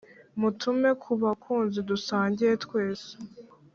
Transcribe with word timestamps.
Mutume 0.41 0.89
ku 1.01 1.11
bakunzi 1.23 1.79
dusangiye 1.89 2.53
twese 2.63 3.11